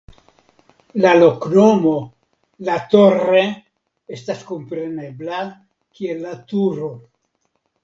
La 1.01 1.09
loknomo 1.17 1.91
"La 2.69 2.79
Torre" 2.95 3.45
estas 4.19 4.43
komprenebla 4.49 5.45
kiel 6.01 6.27
"La 6.27 6.35
Turo". 6.53 6.93